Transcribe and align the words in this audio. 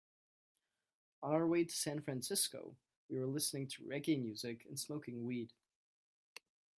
On 1.21 1.31
our 1.31 1.45
way 1.45 1.63
to 1.65 1.71
San 1.75 2.01
Francisco, 2.01 2.75
we 3.07 3.19
were 3.19 3.27
listening 3.27 3.67
to 3.67 3.83
reggae 3.83 4.19
music 4.19 4.65
and 4.67 4.79
smoking 4.79 5.27
weed. 5.27 5.53